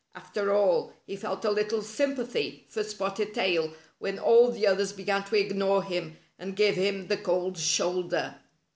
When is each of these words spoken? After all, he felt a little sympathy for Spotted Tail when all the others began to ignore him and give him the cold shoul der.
After 0.15 0.51
all, 0.51 0.93
he 1.05 1.15
felt 1.15 1.45
a 1.45 1.51
little 1.51 1.83
sympathy 1.83 2.65
for 2.69 2.83
Spotted 2.83 3.35
Tail 3.35 3.75
when 3.99 4.17
all 4.17 4.49
the 4.49 4.65
others 4.65 4.91
began 4.93 5.23
to 5.25 5.35
ignore 5.37 5.83
him 5.83 6.17
and 6.39 6.55
give 6.55 6.73
him 6.73 7.05
the 7.05 7.17
cold 7.17 7.55
shoul 7.59 8.01
der. 8.01 8.39